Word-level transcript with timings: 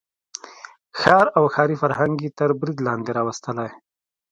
ښار 0.99 1.25
او 1.37 1.43
ښاري 1.53 1.75
فرهنګ 1.81 2.15
یې 2.25 2.31
تر 2.39 2.49
برید 2.59 2.77
لاندې 2.87 3.11
راوستلی. 3.17 3.69